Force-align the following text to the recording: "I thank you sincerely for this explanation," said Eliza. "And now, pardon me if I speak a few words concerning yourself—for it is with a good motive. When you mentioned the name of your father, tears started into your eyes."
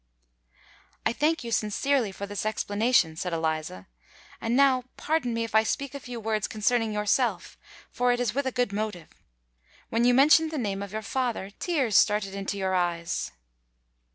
"I 1.05 1.13
thank 1.13 1.43
you 1.43 1.51
sincerely 1.51 2.11
for 2.11 2.25
this 2.25 2.43
explanation," 2.43 3.15
said 3.15 3.33
Eliza. 3.33 3.85
"And 4.41 4.55
now, 4.55 4.85
pardon 4.97 5.31
me 5.31 5.43
if 5.43 5.53
I 5.53 5.61
speak 5.61 5.93
a 5.93 5.99
few 5.99 6.19
words 6.19 6.47
concerning 6.47 6.91
yourself—for 6.91 8.11
it 8.11 8.19
is 8.19 8.33
with 8.33 8.47
a 8.47 8.51
good 8.51 8.73
motive. 8.73 9.09
When 9.89 10.03
you 10.03 10.15
mentioned 10.15 10.49
the 10.49 10.57
name 10.57 10.81
of 10.81 10.91
your 10.91 11.03
father, 11.03 11.51
tears 11.51 11.95
started 11.97 12.33
into 12.33 12.57
your 12.57 12.73
eyes." 12.73 13.31